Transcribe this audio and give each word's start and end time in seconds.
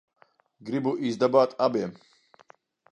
Gribu 0.69 0.93
izdabāt 1.11 1.55
abiem. 1.69 1.95